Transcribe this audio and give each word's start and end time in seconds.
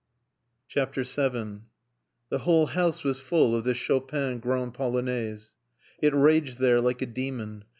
VII 0.73 0.83
The 0.95 2.39
whole 2.39 2.65
house 2.65 3.03
was 3.03 3.19
full 3.19 3.55
of 3.55 3.65
the 3.65 3.75
Chopin 3.75 4.39
Grande 4.39 4.73
Polonaise. 4.73 5.53
It 6.01 6.15
raged 6.15 6.57
there 6.57 6.81
like 6.81 7.03
a 7.03 7.05
demon. 7.05 7.65